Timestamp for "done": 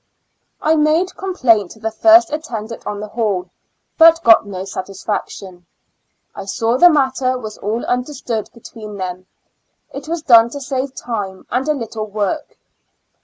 10.23-10.49